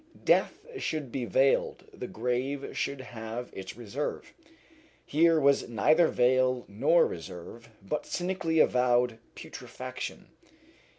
[0.23, 4.33] Death should be veiled, the grave should have its reserve.
[5.05, 10.29] Here was neither veil nor reserve, but cynically avowed putrefaction.